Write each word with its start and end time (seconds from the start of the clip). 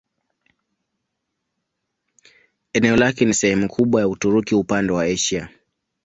Eneo 2.73 2.95
lake 2.95 3.25
ni 3.25 3.33
sehemu 3.33 3.67
kubwa 3.69 4.01
ya 4.01 4.07
Uturuki 4.07 4.55
upande 4.55 4.93
wa 4.93 5.03
Asia. 5.05 5.49